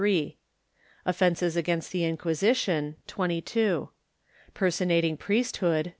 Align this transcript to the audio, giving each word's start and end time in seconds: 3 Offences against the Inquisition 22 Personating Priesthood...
3 0.01 0.35
Offences 1.05 1.55
against 1.55 1.91
the 1.91 2.03
Inquisition 2.05 2.95
22 3.05 3.89
Personating 4.55 5.15
Priesthood... 5.15 5.89